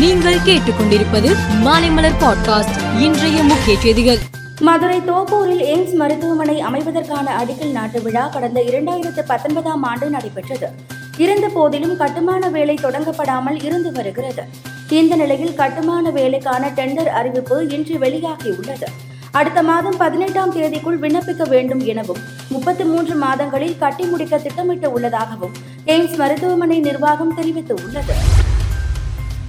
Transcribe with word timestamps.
நீங்கள் 0.00 0.34
கேட்டுக்கொண்டிருப்பது 0.34 1.36
மாலைமலர் 1.64 2.12
பாட்காஸ்ட் 2.20 3.00
இன்றைய 3.00 3.42
முக்கிய 3.42 3.80
செய்திகள். 3.80 4.18
மதுரை 4.60 4.98
தோப்பூரில் 4.98 5.62
எய்ம்ஸ் 5.72 5.94
மருத்துவமனை 5.94 6.62
அமைவதற்கான 6.62 7.26
அடிக்கல் 7.40 7.70
நாட்டு 7.70 8.02
விழா 8.02 8.26
கடந்த 8.26 8.60
இரண்டாயிரத்து 8.60 9.20
பத்தொன்பதாம் 9.26 9.82
ஆண்டு 9.82 10.10
நடைபெற்றது. 10.10 10.68
இருந்த 11.16 11.48
போதிலும் 11.48 11.96
கட்டுமான 11.96 12.48
வேலை 12.48 12.78
தொடங்கப்படாமல் 12.82 13.64
இருந்து 13.64 13.92
வருகிறது. 13.92 14.42
இந்த 14.88 15.16
நிலையில் 15.16 15.54
கட்டுமான 15.54 16.10
வேலைக்கான 16.10 16.68
டெண்டர் 16.68 17.08
அறிவிப்பு 17.08 17.68
இன்று 17.68 17.94
வெளியாகியுள்ளது. 17.94 18.86
அடுத்த 19.30 19.62
மாதம் 19.62 19.96
பதினெட்டாம் 19.98 20.54
தேதிக்குள் 20.54 20.98
விண்ணப்பிக்க 21.00 21.48
வேண்டும் 21.48 21.80
எனவும் 21.80 22.22
முப்பத்தி 22.48 22.84
மூன்று 22.84 23.14
மாதங்களில் 23.14 23.78
கட்டி 23.78 24.04
முடிக்க 24.04 24.38
திட்டமிட்டு 24.38 24.92
உள்ளதாகவும் 24.92 25.52
எய்ம்ஸ் 25.86 26.16
மருத்துவமனை 26.16 26.78
நிர்வாகம் 26.78 27.36
தெரிவித்துள்ளது. 27.36 28.12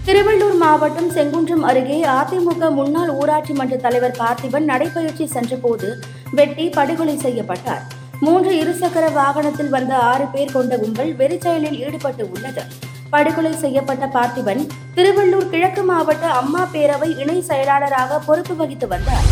திருவள்ளூர் 0.06 0.56
மாவட்டம் 0.58 1.10
செங்குன்றம் 1.16 1.64
அருகே 1.70 1.98
அதிமுக 2.14 2.70
முன்னாள் 2.78 3.10
ஊராட்சி 3.10 3.54
மன்ற 3.54 3.76
தலைவர் 3.76 4.16
பார்த்திபன் 4.20 4.66
நடைபயிற்சி 4.72 5.26
சென்றபோது 5.28 5.88
வெட்டி 6.32 6.70
படுகொலை 6.70 7.16
செய்யப்பட்டார். 7.18 7.84
மூன்று 8.20 8.52
இருசக்கர 8.62 9.06
வாகனத்தில் 9.14 9.70
வந்த 9.70 9.94
ஆறு 9.98 10.26
பேர் 10.26 10.52
கொண்ட 10.52 10.78
கும்பல் 10.78 11.12
வெறிச்செயலில் 11.16 11.78
ஈடுபட்டு 11.86 12.26
உள்ளது. 12.34 12.64
படுகொலை 13.10 13.54
செய்யப்பட்ட 13.56 14.06
பார்த்திபன் 14.06 14.64
திருவள்ளூர் 14.96 15.50
கிழக்கு 15.50 15.84
மாவட்ட 15.84 16.28
அம்மா 16.42 16.68
பேரவை 16.74 17.20
இணை 17.20 17.42
செயலாளராக 17.42 18.20
பொறுப்பு 18.20 18.56
வகித்து 18.56 18.88
வந்தார். 18.88 19.28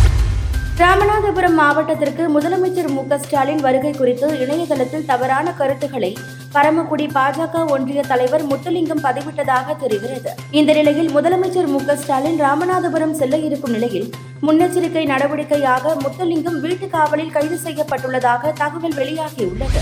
ராமநாதபுரம் 0.78 1.58
மாவட்டத்திற்கு 1.62 2.26
முதலமைச்சர் 2.36 2.92
மு 2.98 3.02
க 3.08 3.18
ஸ்டாலின் 3.18 3.60
வருகை 3.60 3.92
குறித்து 3.92 4.28
இணையதளத்தில் 4.40 5.06
தவறான 5.06 5.54
கருத்துக்களை 5.54 6.12
பரமக்குடி 6.54 7.06
பாஜக 7.16 7.66
ஒன்றிய 7.74 8.02
தலைவர் 8.02 8.44
முத்துலிங்கம் 8.44 9.04
பதிவிட்டதாக 9.04 9.76
தெரிகிறது. 9.78 10.32
இந்த 10.52 10.74
நிலையில் 10.74 11.10
முதலமைச்சர் 11.16 11.70
மு 11.74 11.80
ஸ்டாலின் 12.02 12.40
ராமநாதபுரம் 12.46 13.16
செல்ல 13.20 13.38
இருக்கும் 13.38 13.72
நிலையில் 13.72 14.08
முன்னெச்சரிக்கை 14.42 15.04
நடவடிக்கையாக 15.14 15.94
முத்துலிங்கம் 16.04 16.60
வீட்டு 16.60 16.88
காவலில் 16.90 17.32
கைது 17.32 17.58
செய்யப்பட்டுள்ளதாக 17.66 18.52
தகவல் 18.52 18.98
வெளியாகியுள்ளது. 19.00 19.82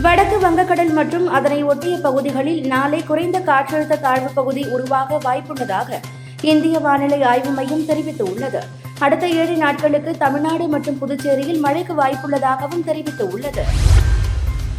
வடக்கு 0.00 0.38
வங்கக்கடல் 0.46 0.92
மற்றும் 0.92 1.26
அதனை 1.28 1.62
ஒட்டிய 1.62 1.96
பகுதிகளில் 1.96 2.66
நாளை 2.66 3.02
குறைந்த 3.02 3.38
காற்றழுத்த 3.40 4.00
தாழ்வு 4.06 4.30
பகுதி 4.34 4.64
உருவாக 4.64 5.18
வாய்ப்புள்ளதாக 5.26 6.00
இந்திய 6.42 6.78
வானிலை 6.78 7.22
ஆய்வு 7.22 7.50
மையம் 7.50 7.86
தெரிவித்துள்ளது. 7.90 8.62
அடுத்த 9.00 9.28
ஏழு 9.28 9.56
நாட்களுக்கு 9.56 10.16
தமிழ்நாடு 10.16 10.66
மற்றும் 10.68 10.98
புதுச்சேரியில் 10.98 11.60
மழைக்கு 11.60 11.94
வாய்ப்புள்ளதாகவும் 12.02 12.84
தெரிவித்துள்ளது. 12.90 13.64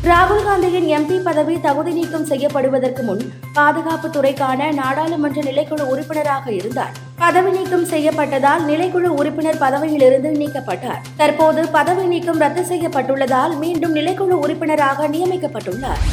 ராகுல் 0.08 0.44
காந்தியின் 0.44 0.88
எம்பி 0.88 1.16
பதவி 1.24 1.60
தகுதி 1.62 1.92
நீக்கம் 1.92 2.26
செய்யப்படுவதற்கு 2.26 3.04
முன் 3.04 3.22
பாதுகாப்பு 3.54 4.08
துறைக்கான 4.08 4.74
நாடாளுமன்ற 4.74 5.42
நிலைக்குழு 5.42 5.82
உறுப்பினராக 5.82 6.52
இருந்தார். 6.52 6.92
பதவி 7.18 7.52
நீக்கம் 7.52 7.86
செய்யப்பட்டதால் 7.86 8.64
நிலைக்குழு 8.68 9.10
உறுப்பினர் 9.20 9.58
பதவியிலிருந்து 9.58 10.32
நீக்கப்பட்டார். 10.32 11.02
தற்போது 11.18 11.68
பதவி 11.68 12.06
நீக்கம் 12.08 12.38
ரத்து 12.38 12.62
செய்யப்பட்டுள்ளதால் 12.62 13.58
மீண்டும் 13.58 13.96
நிலைக்குழு 13.96 14.38
உறுப்பினராக 14.44 15.08
நியமிக்கப்பட்டுள்ளார். 15.08 16.04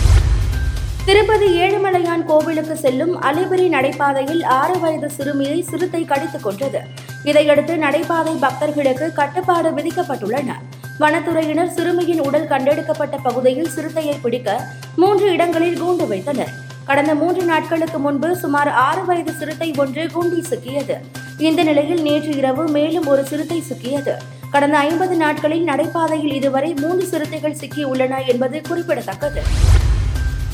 திருப்பதி 1.05 1.61
ஏழுமலையான் 1.61 2.25
கோவிலுக்கு 2.25 2.77
செல்லும் 2.77 3.23
அலிபரி 3.23 3.69
நடைபாதையில் 3.69 4.45
ஆறு 4.45 4.81
வயது 4.81 5.11
சிறுமியை 5.11 5.63
சிறுத்தை 5.63 6.05
கடித்துக் 6.05 6.43
கொன்றது. 6.43 6.83
இதையடுத்து 7.25 7.77
நடைபாதை 7.77 8.37
பக்தர்களுக்கு 8.41 9.13
கட்டுப்பாடு 9.13 9.71
விதிக்கப்பட்டுள்ளன. 9.71 10.53
வனத்துறையினர் 11.01 11.73
சிறுமியின் 11.77 12.21
உடல் 12.21 12.49
கண்டெடுக்கப்பட்ட 12.51 13.17
பகுதியில் 13.17 13.71
சிறுத்தையை 13.75 14.17
பிடிக்க 14.23 14.67
மூன்று 14.97 15.33
இடங்களில் 15.33 15.81
கூண்டு 15.83 16.07
வைத்தனர். 16.07 16.53
கடந்த 16.85 17.15
மூன்று 17.15 17.43
நாட்களுக்கு 17.45 17.99
முன்பு 17.99 18.37
சுமார் 18.37 18.69
ஆறு 18.69 19.05
வயது 19.05 19.33
சிறுத்தை 19.33 19.75
ஒன்று 19.77 20.07
கூண்டில் 20.11 20.49
சிக்கியது. 20.51 20.97
இந்த 21.39 21.63
நிலையில் 21.63 22.03
நேற்று 22.03 22.37
இரவு 22.37 22.69
மேலும் 22.69 23.07
ஒரு 23.07 23.25
சிறுத்தை 23.25 23.63
சிக்கியது. 23.71 24.15
கடந்த 24.51 24.79
ஐம்பது 24.79 25.17
நாட்களில் 25.17 25.69
நடைபாதையில் 25.69 26.35
இதுவரை 26.35 26.75
மூன்று 26.75 27.07
சிறுத்தைகள் 27.07 27.59
சிக்கியுள்ளன 27.61 28.27
என்பது 28.27 28.61
குறிப்பிடத்தக்கது. 28.69 29.43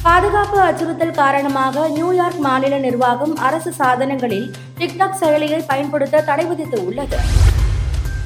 பாதுகாப்பு 0.03 0.61
அச்சுறுத்தல் 0.61 1.19
காரணமாக 1.23 1.89
நியூயார்க் 1.89 2.39
மாநில 2.39 2.79
நிர்வாகம் 2.79 3.37
அரசு 3.37 3.73
சாதனங்களில் 3.79 4.51
டிக்டாக் 4.79 5.21
செயலியை 5.21 5.63
பயன்படுத்த 5.67 6.21
தடை 6.21 6.45
விதித்து 6.45 6.85
உள்ளது 6.85 7.19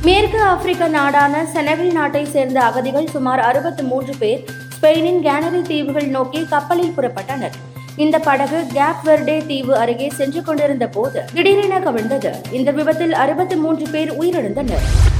மேற்கு 0.04 0.42
ஆப்பிரிக்க 0.42 0.88
நாடான 0.88 1.46
செனவில் 1.46 1.92
நாட்டை 1.92 2.24
சேர்ந்த 2.24 2.62
அகதிகள் 2.62 3.06
சுமார் 3.06 3.40
அறுபத்தி 3.40 3.82
மூன்று 3.82 4.14
பேர் 4.18 4.44
ஸ்பெயினின் 4.80 5.22
கேனரி 5.22 5.62
தீவுகள் 5.62 6.06
நோக்கி 6.06 6.44
கப்பலில் 6.44 6.92
புறப்பட்டனர். 6.96 7.50
இந்த 7.96 8.18
படகு 8.18 8.64
கேப் 8.72 8.96
வெர்டே 9.04 9.46
தீவு 9.46 9.76
அருகே 9.76 10.10
சென்று 10.10 10.42
கொண்டிருந்த 10.42 10.86
போது 10.86 11.24
திடீரென 11.34 11.78
கவிழ்ந்தது. 11.78 12.34
இந்த 12.50 12.70
விபத்தில் 12.70 13.12
அறுபத்தி 13.12 13.54
மூன்று 13.54 13.88
பேர் 13.90 14.12
உயிரிழந்தனர். 14.12 15.10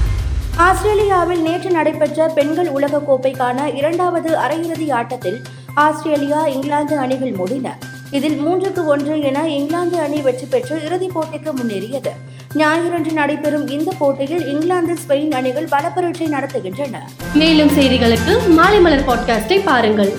ஆஸ்திரேலியாவில் 0.57 1.43
நேற்று 1.43 1.71
நடைபெற்ற 1.71 2.29
பெண்கள் 2.29 2.69
உலகக் 2.69 3.13
கோப்பைக்கான 3.13 3.75
இரண்டாவது 3.75 4.37
அரையிறுதி 4.37 4.93
ஆட்டத்தில் 4.93 5.41
ஆஸ்திரேலியா 5.75 6.47
இங்கிலாந்து 6.47 6.99
அணிகள் 6.99 7.33
மோதின. 7.33 7.69
இதில் 8.17 8.47
மூன்றுக்கு 8.47 8.85
ஒன்று 8.85 9.21
என 9.21 9.49
இங்கிலாந்து 9.49 9.99
அணி 9.99 10.21
வெற்றி 10.21 10.47
பெற்று 10.47 10.75
இறுதிப் 10.85 11.19
போட்டிக்கு 11.19 11.51
முன்னேறியது. 11.59 12.11
ஞாயிறன்று 12.55 13.13
நடைபெறும் 13.13 13.69
இந்த 13.69 13.93
போட்டியில் 13.99 14.47
இங்கிலாந்து 14.47 14.97
ஸ்பெயின் 15.03 15.31
அணிகள் 15.31 15.69
பலப்பரீட்சை 15.75 16.27
நடத்துகின்றன. 16.35 16.99
மேலும் 17.35 17.69
செய்திகளுக்கு 17.69 18.35
மாலை 18.49 18.81
மலர் 18.81 19.09
பாட்காஸ்டை 19.09 19.61
பாருங்கள். 19.65 20.13